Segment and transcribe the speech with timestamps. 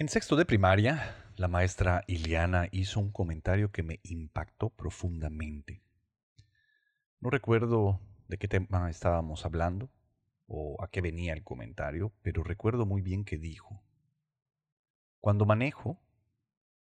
[0.00, 5.82] En sexto de primaria, la maestra Iliana hizo un comentario que me impactó profundamente.
[7.18, 7.98] No recuerdo
[8.28, 9.90] de qué tema estábamos hablando
[10.46, 13.82] o a qué venía el comentario, pero recuerdo muy bien que dijo,
[15.18, 16.00] Cuando manejo,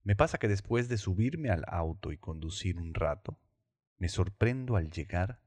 [0.03, 3.39] me pasa que después de subirme al auto y conducir un rato,
[3.97, 5.41] me sorprendo al llegar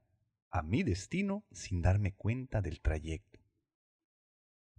[0.50, 3.27] a mi destino sin darme cuenta del trayecto.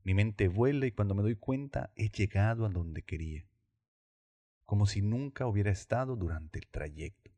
[0.03, 3.45] Mi mente vuela y cuando me doy cuenta he llegado a donde quería,
[4.65, 7.31] como si nunca hubiera estado durante el trayecto.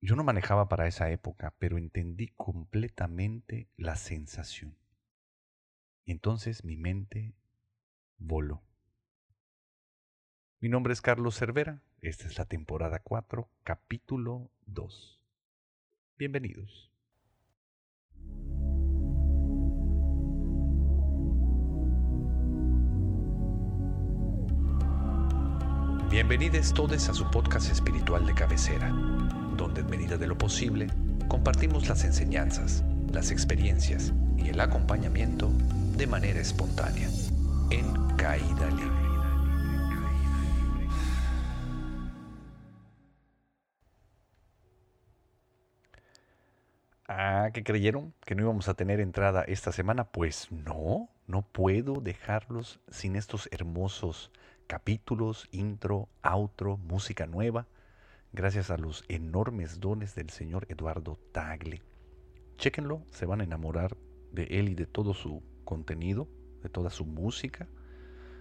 [0.00, 4.76] Yo no manejaba para esa época, pero entendí completamente la sensación.
[6.04, 7.34] Y entonces mi mente
[8.18, 8.62] voló.
[10.60, 15.20] Mi nombre es Carlos Cervera, esta es la temporada 4, capítulo 2.
[16.16, 16.95] Bienvenidos.
[26.08, 28.90] Bienvenidos todos a su podcast espiritual de cabecera,
[29.56, 30.86] donde en medida de lo posible
[31.26, 35.50] compartimos las enseñanzas, las experiencias y el acompañamiento
[35.96, 37.08] de manera espontánea,
[37.70, 39.06] en caída libre.
[47.08, 50.04] Ah, ¿que creyeron que no íbamos a tener entrada esta semana?
[50.04, 54.30] Pues no, no puedo dejarlos sin estos hermosos
[54.66, 57.68] capítulos, intro, outro, música nueva,
[58.32, 61.82] gracias a los enormes dones del señor Eduardo Tagle.
[62.58, 63.96] Chéquenlo, se van a enamorar
[64.32, 66.28] de él y de todo su contenido,
[66.62, 67.68] de toda su música.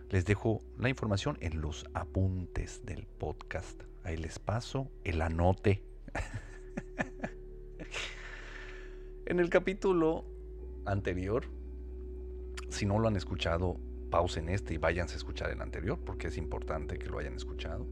[0.09, 3.83] Les dejo la información en los apuntes del podcast.
[4.03, 5.83] Ahí les paso el anote.
[9.27, 10.23] En el capítulo
[10.85, 11.45] anterior,
[12.69, 13.79] si no lo han escuchado,
[14.16, 17.85] pausen este y váyanse a escuchar el anterior, porque es importante que lo hayan escuchado.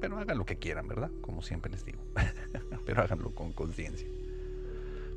[0.00, 1.10] Pero hagan lo que quieran, ¿verdad?
[1.20, 1.98] Como siempre les digo.
[2.86, 4.06] Pero háganlo con conciencia.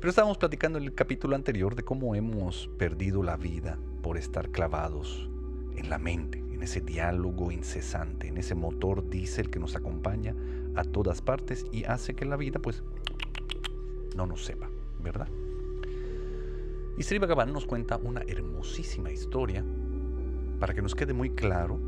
[0.00, 4.48] Pero estábamos platicando en el capítulo anterior de cómo hemos perdido la vida por estar
[4.48, 5.30] clavados
[5.76, 10.34] en la mente, en ese diálogo incesante, en ese motor diésel que nos acompaña
[10.74, 12.82] a todas partes y hace que la vida pues
[14.16, 14.68] no nos sepa.
[14.98, 15.28] ¿verdad?
[16.98, 19.62] Y Sri Bhagavan nos cuenta una hermosísima historia
[20.58, 21.78] para que nos quede muy claro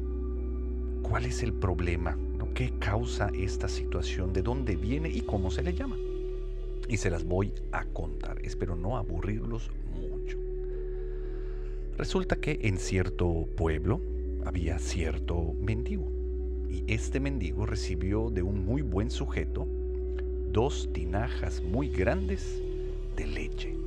[1.03, 2.53] cuál es el problema, ¿no?
[2.55, 5.97] qué causa esta situación, de dónde viene y cómo se le llama.
[6.89, 10.39] Y se las voy a contar, espero no aburrirlos mucho.
[11.97, 14.01] Resulta que en cierto pueblo
[14.45, 16.11] había cierto mendigo
[16.71, 19.67] y este mendigo recibió de un muy buen sujeto
[20.53, 22.63] dos tinajas muy grandes
[23.17, 23.78] de leche.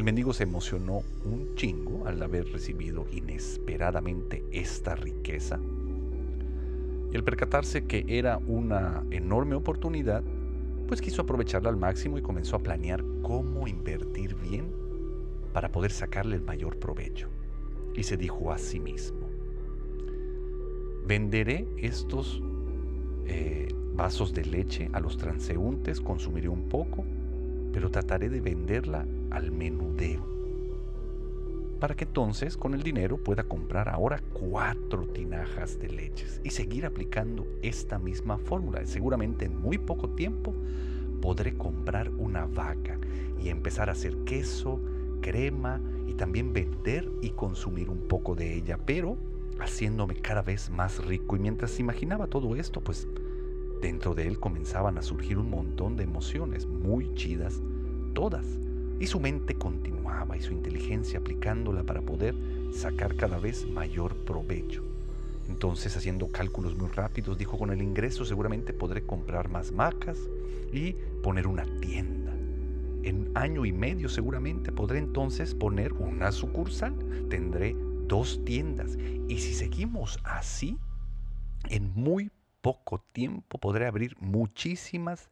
[0.00, 5.60] El mendigo se emocionó un chingo al haber recibido inesperadamente esta riqueza.
[7.12, 10.22] Y al percatarse que era una enorme oportunidad,
[10.88, 14.72] pues quiso aprovecharla al máximo y comenzó a planear cómo invertir bien
[15.52, 17.28] para poder sacarle el mayor provecho.
[17.94, 19.28] Y se dijo a sí mismo,
[21.06, 22.42] venderé estos
[23.26, 27.04] eh, vasos de leche a los transeúntes, consumiré un poco
[27.72, 30.28] pero trataré de venderla al menudeo.
[31.80, 36.84] Para que entonces con el dinero pueda comprar ahora cuatro tinajas de leches y seguir
[36.84, 38.84] aplicando esta misma fórmula.
[38.84, 40.54] Seguramente en muy poco tiempo
[41.22, 42.98] podré comprar una vaca
[43.42, 44.78] y empezar a hacer queso,
[45.22, 49.16] crema y también vender y consumir un poco de ella, pero
[49.58, 51.36] haciéndome cada vez más rico.
[51.36, 53.08] Y mientras imaginaba todo esto, pues
[53.80, 57.62] Dentro de él comenzaban a surgir un montón de emociones muy chidas,
[58.12, 58.44] todas.
[59.00, 62.34] Y su mente continuaba y su inteligencia aplicándola para poder
[62.72, 64.84] sacar cada vez mayor provecho.
[65.48, 70.18] Entonces, haciendo cálculos muy rápidos, dijo, con el ingreso seguramente podré comprar más macas
[70.72, 72.32] y poner una tienda.
[73.02, 76.94] En año y medio seguramente podré entonces poner una sucursal.
[77.30, 77.74] Tendré
[78.06, 78.96] dos tiendas.
[79.28, 80.78] Y si seguimos así,
[81.68, 82.30] en muy
[82.60, 85.30] poco tiempo podré abrir muchísimas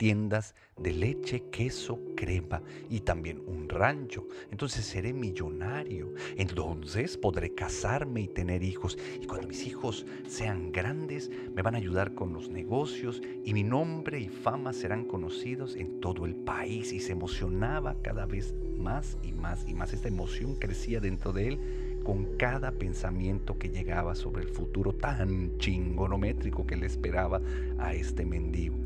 [0.00, 4.26] tiendas de leche, queso, crema y también un rancho.
[4.50, 6.14] Entonces seré millonario.
[6.38, 8.96] Entonces podré casarme y tener hijos.
[9.20, 13.62] Y cuando mis hijos sean grandes, me van a ayudar con los negocios y mi
[13.62, 16.94] nombre y fama serán conocidos en todo el país.
[16.94, 19.92] Y se emocionaba cada vez más y más y más.
[19.92, 21.60] Esta emoción crecía dentro de él
[22.04, 27.42] con cada pensamiento que llegaba sobre el futuro tan chingonométrico que le esperaba
[27.78, 28.79] a este mendigo.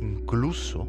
[0.00, 0.86] Incluso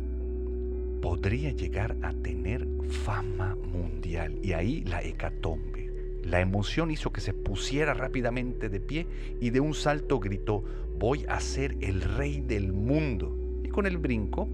[1.02, 5.92] podría llegar a tener fama mundial y ahí la hecatombe,
[6.24, 9.08] La emoción hizo que se pusiera rápidamente de pie
[9.40, 10.64] y de un salto gritó,
[11.00, 13.34] voy a ser el rey del mundo.
[13.64, 14.50] Y con el brinco,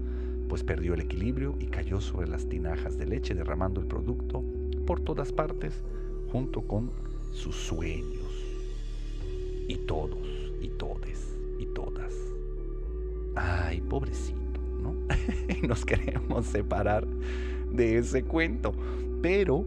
[0.48, 4.44] pues perdió el equilibrio y cayó sobre las tinajas de leche derramando el producto
[4.86, 5.82] por todas partes
[6.30, 6.92] junto con
[7.32, 8.44] sus sueños.
[9.66, 10.28] Y todos,
[10.60, 12.14] y todes, y todas.
[13.34, 14.43] Ay, pobrecito.
[15.68, 17.06] Nos queremos separar
[17.70, 18.72] de ese cuento.
[19.22, 19.64] Pero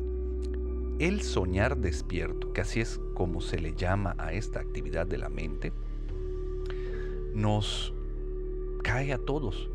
[0.99, 5.29] el soñar despierto, que así es como se le llama a esta actividad de la
[5.29, 5.73] mente,
[7.33, 7.93] nos
[8.83, 9.69] cae a todos.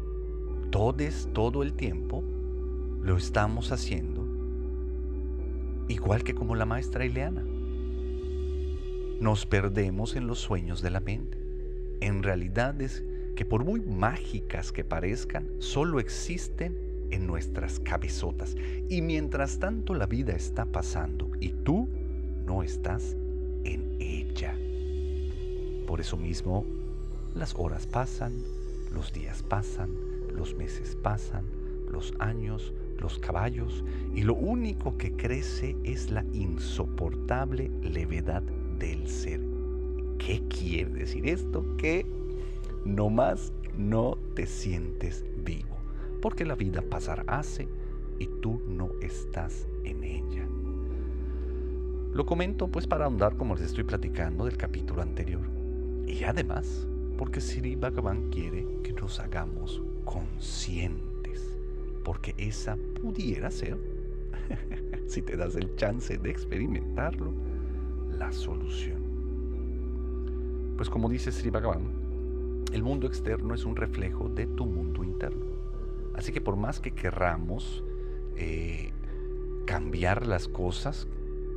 [0.70, 2.25] Todes, todo el tiempo,
[3.03, 4.32] lo estamos haciendo
[5.93, 7.44] igual que como la maestra Ileana.
[9.20, 11.38] Nos perdemos en los sueños de la mente,
[12.00, 18.56] en realidades que por muy mágicas que parezcan, solo existen en nuestras cabezotas.
[18.88, 21.88] Y mientras tanto la vida está pasando y tú
[22.46, 23.17] no estás
[23.64, 24.56] en ella.
[25.87, 26.64] Por eso mismo,
[27.34, 28.32] las horas pasan,
[28.93, 29.90] los días pasan,
[30.34, 31.44] los meses pasan,
[31.90, 33.84] los años, los caballos,
[34.14, 38.43] y lo único que crece es la insoportable levedad
[38.79, 39.40] del ser.
[40.19, 41.76] ¿Qué quiere decir esto?
[41.76, 42.06] Que
[42.84, 45.73] nomás no te sientes vivo
[46.23, 47.69] porque la vida pasar hace
[48.19, 50.46] y tú no estás en ella.
[52.12, 55.43] Lo comento pues para ahondar como les estoy platicando del capítulo anterior.
[56.06, 56.87] Y además
[57.19, 61.58] porque Sri Bhagavan quiere que nos hagamos conscientes.
[62.05, 63.79] Porque esa pudiera ser,
[65.06, 67.32] si te das el chance de experimentarlo,
[68.11, 69.02] la solución.
[70.76, 72.02] Pues como dice Sri Bhagavan,
[72.73, 75.47] el mundo externo es un reflejo de tu mundo interno.
[76.14, 77.82] Así que por más que querramos
[78.37, 78.93] eh,
[79.67, 81.09] cambiar las cosas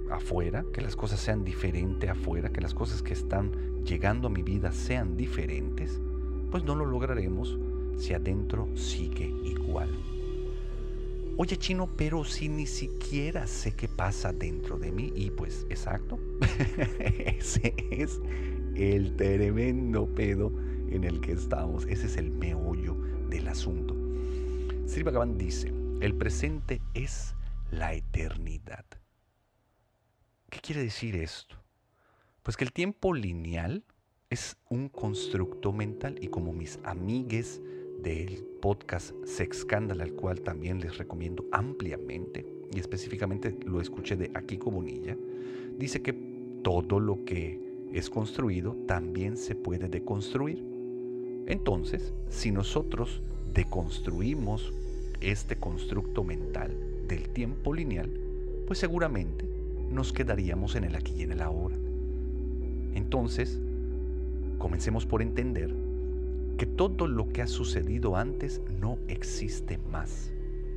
[0.09, 4.43] afuera, que las cosas sean diferentes afuera, que las cosas que están llegando a mi
[4.43, 5.99] vida sean diferentes,
[6.51, 7.57] pues no lo lograremos
[7.97, 9.89] si adentro sigue igual.
[11.37, 16.17] Oye chino, pero si ni siquiera sé qué pasa dentro de mí, y pues exacto,
[16.99, 18.21] ese es
[18.75, 20.53] el tremendo pedo
[20.95, 22.95] en el que estamos, ese es el meollo
[23.29, 23.95] del asunto.
[24.87, 27.35] Sri Bhagavan dice, el presente es
[27.71, 28.85] la eternidad.
[30.49, 31.55] ¿Qué quiere decir esto?
[32.43, 33.83] Pues que el tiempo lineal
[34.29, 37.61] es un constructo mental y como mis amigues
[38.01, 44.31] del podcast Sex Scandal, al cual también les recomiendo ampliamente, y específicamente lo escuché de
[44.33, 45.17] Aquí Comunilla,
[45.77, 46.13] dice que
[46.63, 47.59] todo lo que
[47.93, 50.74] es construido también se puede deconstruir.
[51.47, 53.21] Entonces, si nosotros
[53.53, 54.73] deconstruimos
[55.21, 56.75] este constructo mental
[57.07, 58.09] del tiempo lineal,
[58.67, 59.45] pues seguramente
[59.91, 61.75] nos quedaríamos en el aquí y en el ahora.
[62.95, 63.59] Entonces,
[64.57, 65.73] comencemos por entender
[66.57, 70.31] que todo lo que ha sucedido antes no existe más.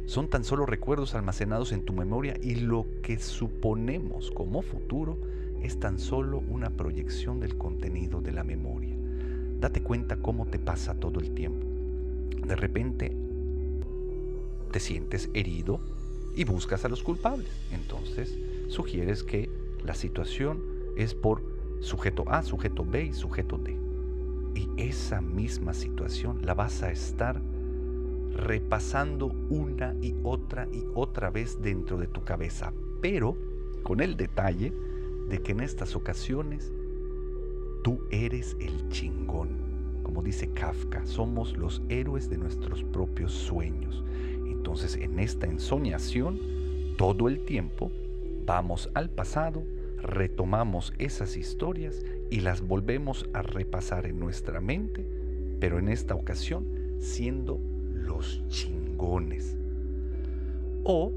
[0.06, 5.18] Son tan solo recuerdos almacenados en tu memoria y lo que suponemos como futuro
[5.62, 8.87] es tan solo una proyección del contenido de la memoria.
[9.60, 11.66] Date cuenta cómo te pasa todo el tiempo.
[12.46, 13.16] De repente
[14.70, 15.80] te sientes herido
[16.36, 17.50] y buscas a los culpables.
[17.72, 18.38] Entonces
[18.68, 19.50] sugieres que
[19.84, 20.62] la situación
[20.96, 21.42] es por
[21.80, 23.76] sujeto A, sujeto B y sujeto D.
[24.54, 27.40] Y esa misma situación la vas a estar
[28.34, 33.36] repasando una y otra y otra vez dentro de tu cabeza, pero
[33.82, 34.72] con el detalle
[35.28, 36.72] de que en estas ocasiones
[37.82, 39.50] tú eres el chingón.
[40.02, 44.04] Como dice Kafka, somos los héroes de nuestros propios sueños.
[44.46, 46.38] Entonces en esta ensoñación,
[46.96, 47.90] todo el tiempo,
[48.46, 49.62] vamos al pasado,
[49.98, 55.04] retomamos esas historias y las volvemos a repasar en nuestra mente,
[55.60, 56.66] pero en esta ocasión
[56.98, 57.60] siendo
[57.92, 59.56] los chingones.
[60.84, 61.12] O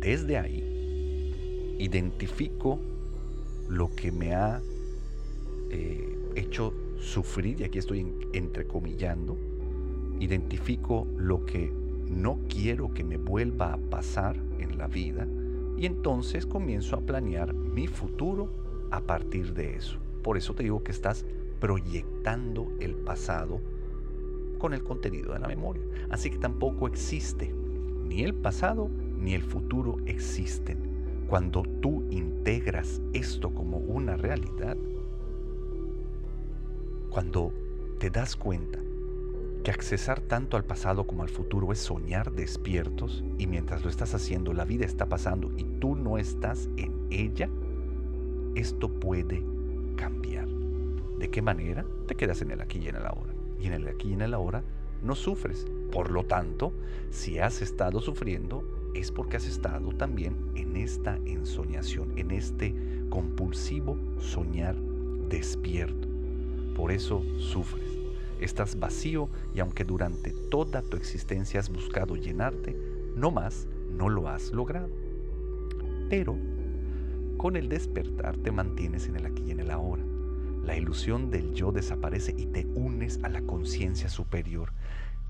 [0.00, 2.78] desde ahí identifico
[3.68, 4.60] lo que me ha
[5.72, 9.36] eh, hecho sufrir, y aquí estoy entrecomillando,
[10.20, 11.72] identifico lo que
[12.08, 15.26] no quiero que me vuelva a pasar en la vida
[15.76, 18.50] y entonces comienzo a planear mi futuro
[18.90, 19.98] a partir de eso.
[20.22, 21.24] Por eso te digo que estás
[21.58, 23.60] proyectando el pasado
[24.58, 25.82] con el contenido de la memoria.
[26.10, 27.52] Así que tampoco existe
[28.06, 30.78] ni el pasado ni el futuro existen.
[31.28, 34.76] Cuando tú integras esto como una realidad,
[37.12, 37.52] cuando
[37.98, 38.78] te das cuenta
[39.62, 44.14] que accesar tanto al pasado como al futuro es soñar despiertos y mientras lo estás
[44.14, 47.50] haciendo la vida está pasando y tú no estás en ella,
[48.54, 49.44] esto puede
[49.94, 50.48] cambiar.
[51.18, 51.84] ¿De qué manera?
[52.06, 53.34] Te quedas en el aquí y en el ahora.
[53.60, 54.62] Y en el aquí y en el ahora
[55.02, 55.66] no sufres.
[55.92, 56.72] Por lo tanto,
[57.10, 58.64] si has estado sufriendo,
[58.94, 62.74] es porque has estado también en esta ensoñación, en este
[63.10, 64.76] compulsivo soñar
[65.28, 66.11] despierto.
[66.82, 67.96] Por eso sufres.
[68.40, 72.76] Estás vacío y aunque durante toda tu existencia has buscado llenarte,
[73.14, 74.90] no más no lo has logrado.
[76.10, 76.36] Pero
[77.36, 80.02] con el despertar te mantienes en el aquí y en el ahora.
[80.64, 84.72] La ilusión del yo desaparece y te unes a la conciencia superior,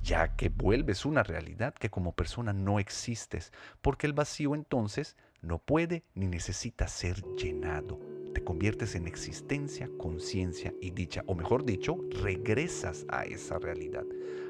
[0.02, 5.58] ya que vuelves una realidad que como persona no existes, porque el vacío entonces no
[5.58, 8.11] puede ni necesita ser llenado.
[8.32, 14.06] Te conviertes en existencia, conciencia y dicha, o mejor dicho, regresas a esa realidad,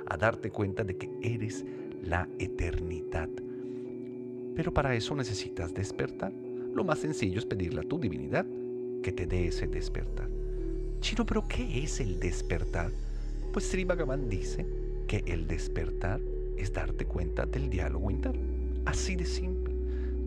[0.07, 1.65] a darte cuenta de que eres
[2.03, 3.29] la eternidad.
[4.55, 6.33] Pero para eso necesitas despertar.
[6.75, 8.47] Lo más sencillo es pedirle a tu divinidad
[9.03, 10.29] que te dé ese despertar.
[11.01, 12.93] Chino, pero ¿qué es el despertar?
[13.53, 14.65] Pues Sri Bhagavan dice
[15.07, 16.21] que el despertar
[16.57, 18.43] es darte cuenta del diálogo interno.
[18.85, 19.75] Así de simple.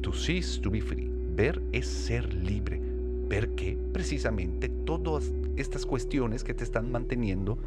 [0.01, 1.09] To cease to be free.
[1.35, 2.81] Ver es ser libre.
[3.27, 7.57] Ver que precisamente todas estas cuestiones que te están manteniendo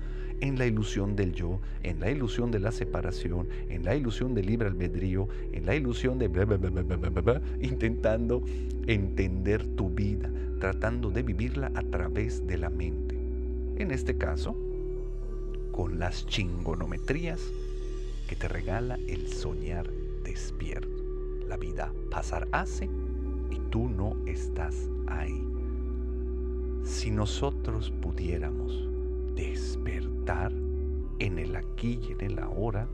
[0.40, 4.46] en la ilusión del yo, en la ilusión de la separación, en la ilusión del
[4.46, 6.30] libre albedrío, en la ilusión de
[7.60, 8.42] intentando
[8.86, 13.16] entender tu vida, tratando de vivirla a través de la mente.
[13.76, 14.56] En este caso,
[15.72, 17.40] con las chingonometrías
[18.28, 19.90] que te regala el soñar
[20.24, 20.88] despierto.
[21.48, 22.88] La vida pasar hace
[23.50, 25.47] y tú no estás ahí.
[26.88, 28.88] Si nosotros pudiéramos
[29.34, 30.50] despertar
[31.18, 32.88] en el aquí y en el ahora,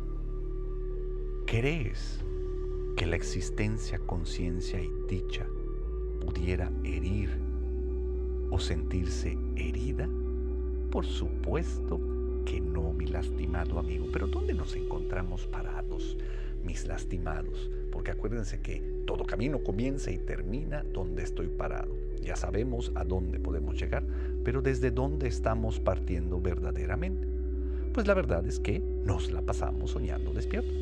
[1.46, 2.18] ¿crees
[2.96, 5.46] que la existencia, conciencia y dicha
[6.20, 7.30] pudiera herir
[8.50, 10.08] o sentirse herida?
[10.90, 12.00] Por supuesto
[12.44, 14.08] que no, mi lastimado amigo.
[14.12, 16.18] Pero ¿dónde nos encontramos parados,
[16.64, 17.70] mis lastimados?
[17.92, 22.03] Porque acuérdense que todo camino comienza y termina donde estoy parado.
[22.24, 24.02] Ya sabemos a dónde podemos llegar,
[24.44, 27.28] pero desde dónde estamos partiendo verdaderamente.
[27.92, 30.72] Pues la verdad es que nos la pasamos soñando despierto,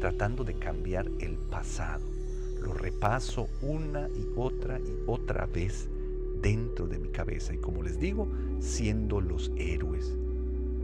[0.00, 2.04] tratando de cambiar el pasado.
[2.62, 5.88] Lo repaso una y otra y otra vez
[6.42, 8.28] dentro de mi cabeza y como les digo,
[8.60, 10.14] siendo los héroes.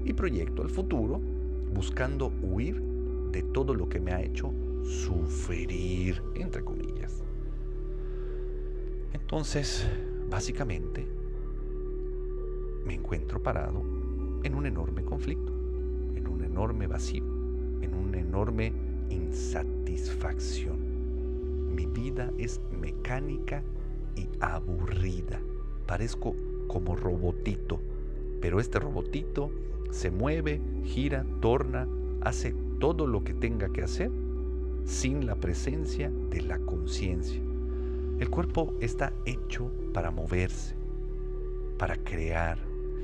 [0.05, 1.21] Y proyecto al futuro
[1.75, 2.81] buscando huir
[3.31, 4.53] de todo lo que me ha hecho
[4.85, 7.22] sufrir, entre comillas.
[9.13, 9.87] Entonces,
[10.31, 11.07] básicamente,
[12.85, 13.83] me encuentro parado
[14.43, 15.53] en un enorme conflicto,
[16.17, 17.25] en un enorme vacío,
[17.81, 18.73] en una enorme
[19.11, 21.75] insatisfacción.
[21.75, 23.63] Mi vida es mecánica
[24.17, 25.41] y aburrida.
[25.87, 26.35] Parezco
[26.67, 27.81] como robotito,
[28.41, 29.51] pero este robotito
[29.91, 31.87] se mueve, gira, torna,
[32.23, 34.11] hace todo lo que tenga que hacer
[34.85, 37.52] sin la presencia de la conciencia.
[38.19, 40.75] El cuerpo está hecho para moverse,
[41.79, 42.59] para crear,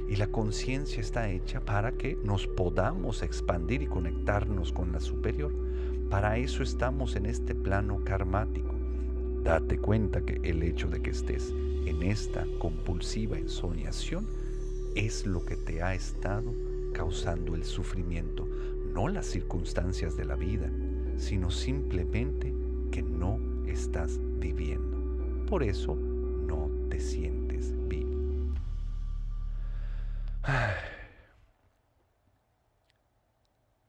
[0.08, 5.52] y la conciencia está hecha para que nos podamos expandir y conectarnos con la superior.
[6.08, 8.74] Para eso estamos en este plano karmático.
[9.42, 11.52] Date cuenta que el hecho de que estés
[11.84, 14.26] en esta compulsiva ensoñación
[14.94, 16.54] es lo que te ha estado
[16.92, 18.48] causando el sufrimiento,
[18.94, 20.70] no las circunstancias de la vida,
[21.18, 22.54] sino simplemente
[22.90, 24.87] que no estás viviendo.
[25.48, 28.54] Por eso no te sientes vivo.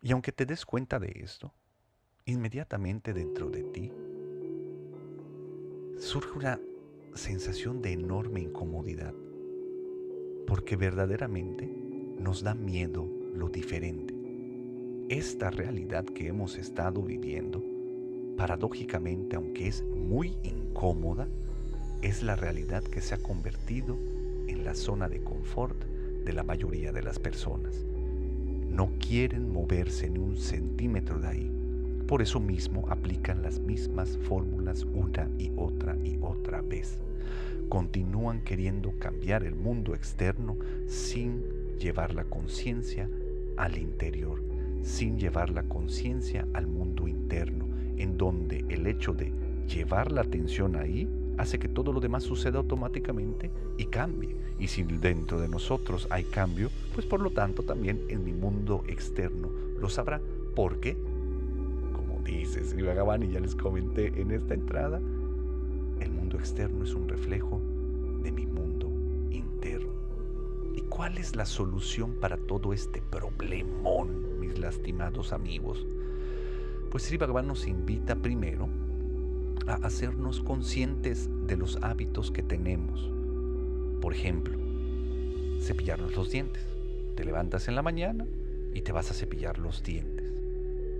[0.01, 1.53] Y aunque te des cuenta de esto,
[2.23, 3.91] inmediatamente dentro de ti
[5.97, 6.57] surge una
[7.15, 9.13] sensación de enorme incomodidad,
[10.47, 11.67] porque verdaderamente
[12.17, 14.15] nos da miedo lo diferente.
[15.09, 17.61] Esta realidad que hemos estado viviendo,
[18.37, 21.27] paradójicamente, aunque es muy incómoda,
[22.01, 23.97] es la realidad que se ha convertido
[24.47, 25.83] en la zona de confort
[26.23, 27.85] de la mayoría de las personas.
[28.69, 31.51] No quieren moverse ni un centímetro de ahí.
[32.07, 36.97] Por eso mismo aplican las mismas fórmulas una y otra y otra vez.
[37.67, 41.43] Continúan queriendo cambiar el mundo externo sin
[41.77, 43.09] llevar la conciencia
[43.57, 44.41] al interior,
[44.81, 49.33] sin llevar la conciencia al mundo interno, en donde el hecho de
[49.67, 51.07] llevar la atención ahí
[51.39, 54.35] hace que todo lo demás suceda automáticamente y cambie.
[54.59, 58.83] Y si dentro de nosotros hay cambio, pues por lo tanto también en mi mundo
[58.87, 60.21] externo lo sabrá.
[60.55, 60.97] Porque,
[61.93, 64.99] como dice Sri Bhagavan y ya les comenté en esta entrada,
[65.99, 67.61] el mundo externo es un reflejo
[68.21, 68.79] de mi mundo
[70.99, 75.87] ¿Cuál es la solución para todo este problemón, mis lastimados amigos?
[76.91, 78.67] Pues Sri Bhagavan nos invita primero
[79.67, 83.09] a hacernos conscientes de los hábitos que tenemos.
[84.01, 84.57] Por ejemplo,
[85.61, 86.63] cepillarnos los dientes.
[87.15, 88.25] Te levantas en la mañana
[88.73, 90.31] y te vas a cepillar los dientes.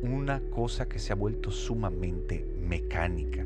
[0.02, 3.46] Una cosa que se ha vuelto sumamente mecánica.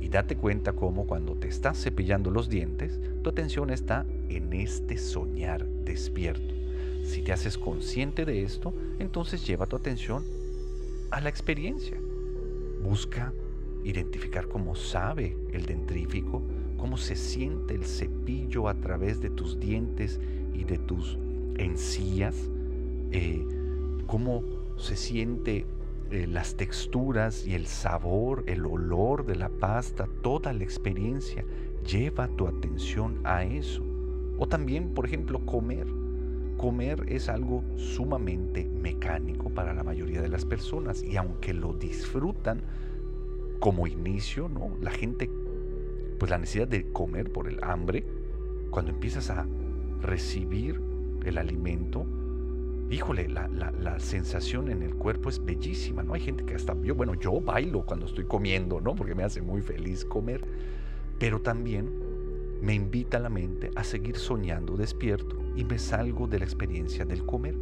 [0.00, 4.96] Y date cuenta cómo cuando te estás cepillando los dientes, tu atención está en este
[4.96, 6.54] soñar despierto.
[7.04, 10.24] Si te haces consciente de esto, entonces lleva tu atención
[11.10, 11.98] a la experiencia.
[12.82, 13.32] Busca
[13.84, 16.42] identificar cómo sabe el dentrífico,
[16.76, 20.20] cómo se siente el cepillo a través de tus dientes
[20.54, 21.18] y de tus
[21.56, 22.50] encías,
[23.12, 23.46] eh,
[24.06, 24.42] cómo
[24.76, 25.66] se siente
[26.10, 31.44] eh, las texturas y el sabor, el olor de la pasta, toda la experiencia.
[31.86, 33.82] Lleva tu atención a eso.
[34.38, 35.86] O también, por ejemplo, comer.
[36.56, 42.60] Comer es algo sumamente mecánico para la mayoría de las personas y aunque lo disfrutan
[43.60, 44.76] como inicio, ¿no?
[44.80, 45.30] La gente,
[46.18, 48.04] pues la necesidad de comer por el hambre,
[48.70, 49.46] cuando empiezas a
[50.00, 50.80] recibir
[51.24, 52.06] el alimento,
[52.90, 56.14] híjole, la, la, sensación en el cuerpo es bellísima, ¿no?
[56.14, 58.96] Hay gente que hasta yo, bueno, yo bailo cuando estoy comiendo, ¿no?
[58.96, 60.44] Porque me hace muy feliz comer,
[61.18, 61.88] pero también
[62.60, 67.04] me invita a la mente a seguir soñando despierto y me salgo de la experiencia
[67.04, 67.54] del comer.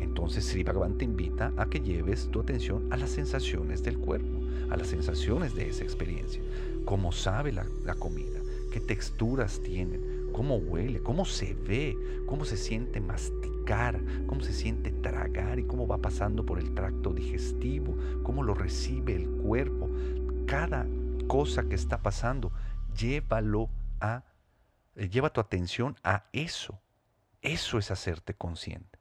[0.00, 4.41] Entonces Sri Bhagavan te invita a que lleves tu atención a las sensaciones del cuerpo,
[4.70, 6.42] a las sensaciones de esa experiencia.
[6.84, 8.40] Cómo sabe la, la comida,
[8.70, 14.90] qué texturas tienen, cómo huele, cómo se ve, cómo se siente masticar, cómo se siente
[14.90, 19.88] tragar y cómo va pasando por el tracto digestivo, cómo lo recibe el cuerpo.
[20.46, 20.86] Cada
[21.26, 22.52] cosa que está pasando,
[22.96, 23.70] llévalo
[24.96, 26.80] eh, lleva tu atención a eso.
[27.40, 28.98] Eso es hacerte consciente.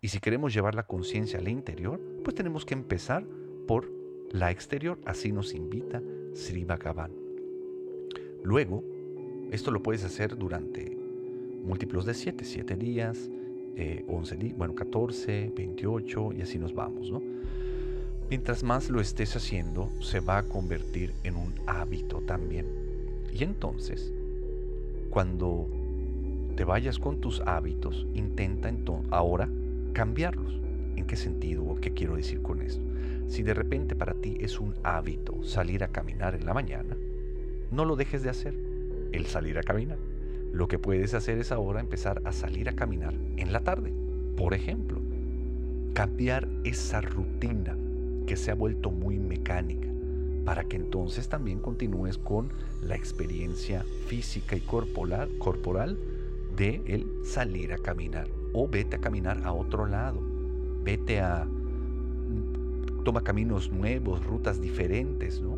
[0.00, 3.24] Y si queremos llevar la conciencia al interior, pues tenemos que empezar
[3.66, 3.90] por
[4.34, 4.98] la exterior.
[5.04, 6.02] Así nos invita
[6.34, 7.12] Sri Bhagavan.
[8.42, 8.82] Luego,
[9.52, 10.98] esto lo puedes hacer durante
[11.62, 13.30] múltiplos de 7, 7 días,
[14.08, 17.22] 11 días, bueno, 14, 28 y así nos vamos, ¿no?
[18.28, 22.66] Mientras más lo estés haciendo, se va a convertir en un hábito también.
[23.32, 24.12] Y entonces,
[25.10, 25.68] cuando
[26.56, 28.72] te vayas con tus hábitos, intenta
[29.10, 29.48] ahora
[29.92, 30.58] cambiarlos.
[30.96, 32.84] ¿En qué sentido o qué quiero decir con esto?
[33.26, 36.96] Si de repente para ti es un hábito salir a caminar en la mañana,
[37.70, 38.54] no lo dejes de hacer,
[39.12, 39.98] el salir a caminar.
[40.52, 43.92] Lo que puedes hacer es ahora empezar a salir a caminar en la tarde.
[44.36, 45.00] Por ejemplo,
[45.94, 47.76] cambiar esa rutina
[48.26, 49.88] que se ha vuelto muy mecánica
[50.44, 55.98] para que entonces también continúes con la experiencia física y corporal, corporal
[56.56, 60.20] de el salir a caminar o vete a caminar a otro lado,
[60.82, 61.48] vete a
[63.04, 65.56] toma caminos nuevos, rutas diferentes, ¿no?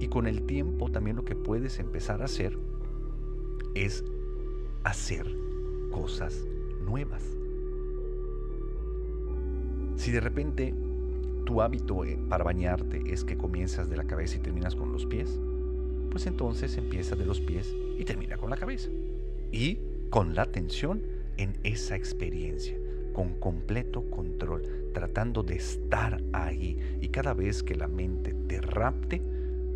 [0.00, 2.58] Y con el tiempo también lo que puedes empezar a hacer
[3.74, 4.04] es
[4.84, 5.26] hacer
[5.90, 6.46] cosas
[6.84, 7.22] nuevas.
[9.96, 10.74] Si de repente
[11.44, 15.06] tu hábito eh, para bañarte es que comienzas de la cabeza y terminas con los
[15.06, 15.38] pies,
[16.10, 18.88] pues entonces empieza de los pies y termina con la cabeza.
[19.52, 19.78] Y
[20.10, 21.02] con la atención
[21.36, 22.76] en esa experiencia,
[23.14, 26.98] con completo control, tratando de estar ahí.
[27.00, 29.22] Y cada vez que la mente te rapte,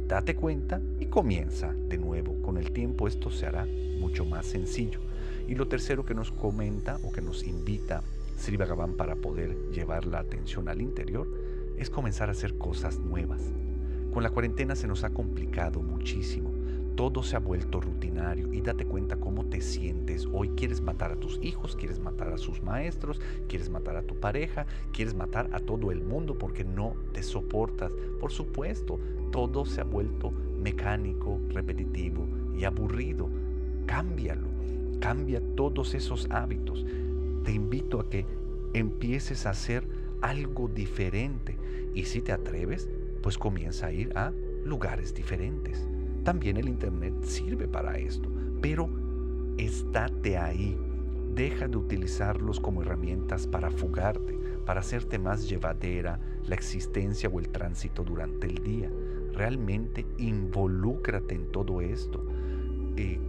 [0.06, 2.42] date cuenta y comienza de nuevo.
[2.42, 3.64] Con el tiempo esto se hará
[3.98, 5.00] mucho más sencillo.
[5.46, 8.02] Y lo tercero que nos comenta o que nos invita
[8.36, 11.26] Sri Bhagavan para poder llevar la atención al interior
[11.78, 13.40] es comenzar a hacer cosas nuevas.
[14.12, 16.47] Con la cuarentena se nos ha complicado muchísimo.
[16.98, 20.26] Todo se ha vuelto rutinario y date cuenta cómo te sientes.
[20.32, 24.16] Hoy quieres matar a tus hijos, quieres matar a sus maestros, quieres matar a tu
[24.16, 27.92] pareja, quieres matar a todo el mundo porque no te soportas.
[28.18, 28.98] Por supuesto,
[29.30, 32.26] todo se ha vuelto mecánico, repetitivo
[32.58, 33.30] y aburrido.
[33.86, 34.48] Cámbialo,
[34.98, 36.84] cambia todos esos hábitos.
[37.44, 38.26] Te invito a que
[38.74, 39.86] empieces a hacer
[40.20, 41.56] algo diferente.
[41.94, 42.90] Y si te atreves,
[43.22, 44.32] pues comienza a ir a
[44.64, 45.86] lugares diferentes.
[46.24, 48.88] También el Internet sirve para esto, pero
[49.56, 50.76] estate ahí.
[51.34, 57.48] Deja de utilizarlos como herramientas para fugarte, para hacerte más llevadera la existencia o el
[57.48, 58.90] tránsito durante el día.
[59.32, 62.26] Realmente involúcrate en todo esto.
[62.96, 63.20] Eh,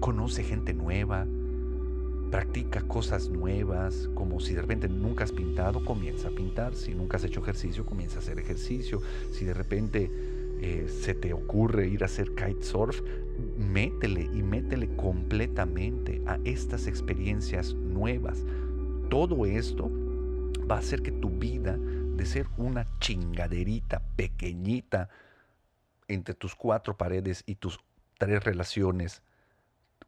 [0.00, 1.26] conoce gente nueva,
[2.30, 6.74] Practica cosas nuevas, como si de repente nunca has pintado, comienza a pintar.
[6.74, 9.00] Si nunca has hecho ejercicio, comienza a hacer ejercicio.
[9.32, 10.10] Si de repente
[10.60, 13.00] eh, se te ocurre ir a hacer kitesurf,
[13.56, 18.44] métele y métele completamente a estas experiencias nuevas.
[19.08, 19.90] Todo esto
[20.70, 25.08] va a hacer que tu vida, de ser una chingaderita pequeñita
[26.08, 27.78] entre tus cuatro paredes y tus
[28.18, 29.22] tres relaciones,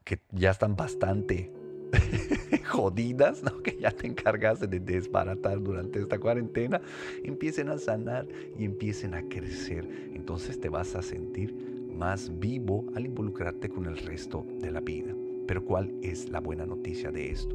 [0.05, 1.53] que ya están bastante
[2.65, 3.63] jodidas, ¿no?
[3.63, 6.81] que ya te encargaste de desbaratar durante esta cuarentena,
[7.23, 8.27] empiecen a sanar
[8.59, 9.89] y empiecen a crecer.
[10.15, 11.55] Entonces te vas a sentir
[11.97, 15.15] más vivo al involucrarte con el resto de la vida.
[15.47, 17.55] Pero ¿cuál es la buena noticia de esto?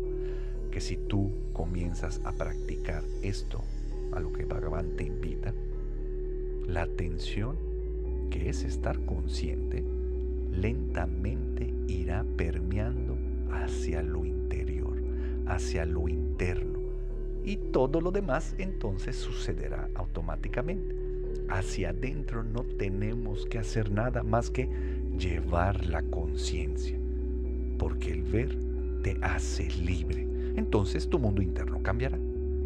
[0.69, 3.63] Que si tú comienzas a practicar esto,
[4.11, 5.53] a lo que Bhagavan te invita,
[6.67, 7.57] la atención,
[8.29, 9.83] que es estar consciente,
[10.51, 13.17] lentamente irá permeando
[13.51, 14.24] hacia lo
[15.47, 16.79] hacia lo interno.
[17.43, 20.95] Y todo lo demás entonces sucederá automáticamente.
[21.47, 24.67] Hacia adentro no tenemos que hacer nada más que
[25.17, 26.97] llevar la conciencia,
[27.77, 28.57] porque el ver
[29.03, 30.27] te hace libre.
[30.55, 32.17] Entonces tu mundo interno cambiará.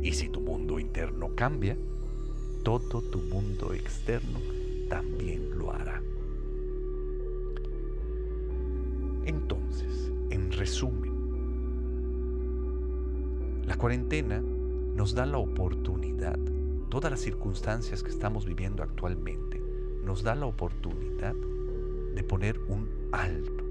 [0.01, 1.75] Y si tu mundo interno cambia,
[2.63, 4.39] todo tu mundo externo
[4.87, 5.98] también lo hará.
[13.79, 16.37] Cuarentena nos da la oportunidad,
[16.89, 19.61] todas las circunstancias que estamos viviendo actualmente,
[20.03, 21.33] nos da la oportunidad
[22.13, 23.63] de poner un alto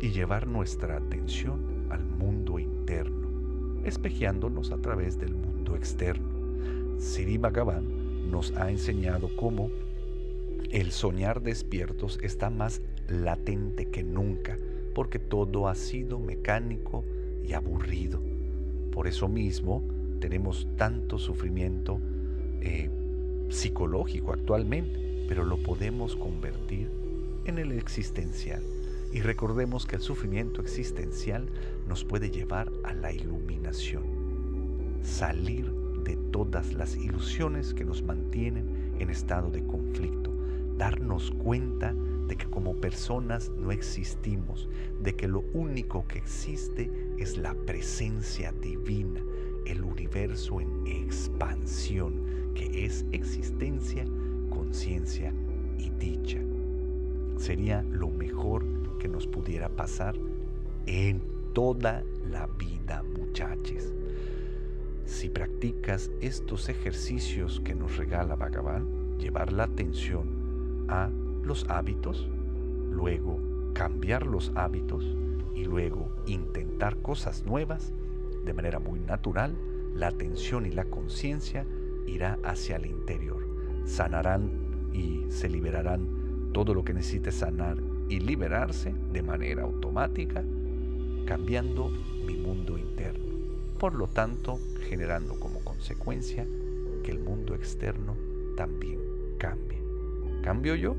[0.00, 6.28] y llevar nuestra atención al mundo interno, espejeándonos a través del mundo externo.
[7.00, 9.68] Siri Bhagavan nos ha enseñado cómo
[10.70, 14.58] el soñar despiertos está más latente que nunca,
[14.94, 17.04] porque todo ha sido mecánico
[17.44, 18.35] y aburrido.
[18.96, 19.84] Por eso mismo
[20.20, 22.00] tenemos tanto sufrimiento
[22.62, 22.88] eh,
[23.50, 26.88] psicológico actualmente, pero lo podemos convertir
[27.44, 28.62] en el existencial.
[29.12, 31.46] Y recordemos que el sufrimiento existencial
[31.86, 34.02] nos puede llevar a la iluminación,
[35.02, 35.70] salir
[36.02, 40.32] de todas las ilusiones que nos mantienen en estado de conflicto,
[40.78, 41.94] darnos cuenta
[42.28, 44.70] de que como personas no existimos,
[45.02, 49.20] de que lo único que existe es la presencia divina,
[49.64, 54.04] el universo en expansión, que es existencia,
[54.50, 55.32] conciencia
[55.78, 56.38] y dicha.
[57.36, 58.64] Sería lo mejor
[58.98, 60.16] que nos pudiera pasar
[60.86, 61.20] en
[61.52, 63.92] toda la vida, muchachos.
[65.04, 71.10] Si practicas estos ejercicios que nos regala Bhagavan, llevar la atención a
[71.42, 72.28] los hábitos,
[72.90, 73.38] luego
[73.72, 75.04] cambiar los hábitos
[75.56, 77.92] y luego intentar cosas nuevas
[78.44, 79.56] de manera muy natural,
[79.94, 81.66] la atención y la conciencia
[82.06, 83.44] irá hacia el interior.
[83.84, 84.50] Sanarán
[84.92, 90.44] y se liberarán todo lo que necesite sanar y liberarse de manera automática,
[91.24, 91.90] cambiando
[92.24, 93.24] mi mundo interno.
[93.78, 96.46] Por lo tanto, generando como consecuencia
[97.02, 98.14] que el mundo externo
[98.56, 99.00] también
[99.38, 99.82] cambie.
[100.42, 100.94] ¿Cambio yo?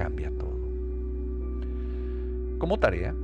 [0.00, 0.58] cambia todo.
[2.58, 3.14] Como tarea,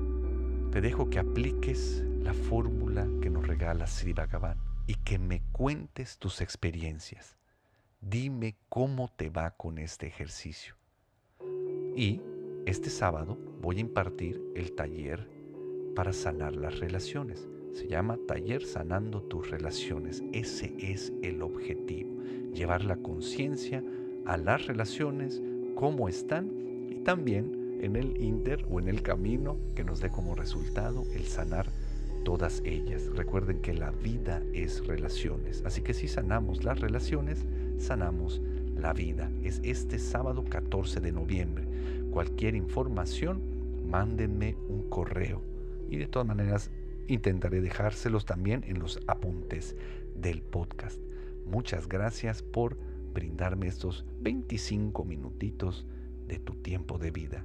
[0.76, 6.18] te dejo que apliques la fórmula que nos regala Sri Bhagavan y que me cuentes
[6.18, 7.38] tus experiencias.
[8.02, 10.74] Dime cómo te va con este ejercicio.
[11.96, 12.20] Y
[12.66, 15.26] este sábado voy a impartir el taller
[15.94, 17.48] para sanar las relaciones.
[17.72, 20.22] Se llama Taller Sanando tus Relaciones.
[20.34, 22.22] Ese es el objetivo.
[22.52, 23.82] Llevar la conciencia
[24.26, 25.40] a las relaciones,
[25.74, 31.04] cómo están también en el inter o en el camino que nos dé como resultado
[31.14, 31.66] el sanar
[32.24, 33.06] todas ellas.
[33.14, 37.44] Recuerden que la vida es relaciones, así que si sanamos las relaciones,
[37.78, 38.40] sanamos
[38.76, 39.30] la vida.
[39.44, 41.64] Es este sábado 14 de noviembre.
[42.10, 43.40] Cualquier información,
[43.88, 45.42] mándenme un correo
[45.88, 46.70] y de todas maneras
[47.06, 49.76] intentaré dejárselos también en los apuntes
[50.16, 51.00] del podcast.
[51.46, 52.76] Muchas gracias por
[53.14, 55.86] brindarme estos 25 minutitos
[56.26, 57.44] de tu tiempo de vida